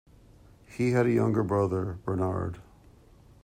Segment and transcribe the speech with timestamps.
[0.65, 2.59] He had a younger brother, Bernard.